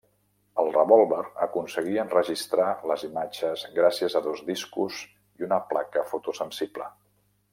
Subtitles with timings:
[0.61, 4.99] El revòlver aconseguia enregistrar les imatges gràcies a dos discos
[5.41, 6.89] i una placa fotosensible.